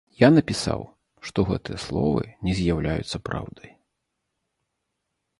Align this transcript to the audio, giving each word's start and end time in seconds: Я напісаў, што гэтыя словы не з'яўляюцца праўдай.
Я 0.21 0.27
напісаў, 0.35 0.79
што 1.29 1.43
гэтыя 1.49 1.81
словы 1.83 2.23
не 2.47 2.53
з'яўляюцца 2.59 3.17
праўдай. 3.29 3.75